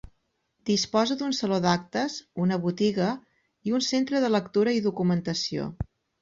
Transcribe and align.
Disposa 0.67 1.17
d'un 1.17 1.35
saló 1.39 1.59
d'actes, 1.65 2.15
una 2.45 2.57
botiga 2.63 3.11
i 3.71 3.75
un 3.81 3.85
centre 3.89 4.23
de 4.25 4.33
lectura 4.37 4.75
i 4.79 4.83
documentació. 4.89 5.71